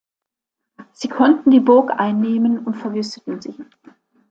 Sie 0.93 1.09
konnten 1.09 1.51
die 1.51 1.59
Burg 1.59 1.91
einnehmen 1.91 2.65
und 2.65 2.73
verwüsteten 2.73 3.39
sie. 3.39 3.53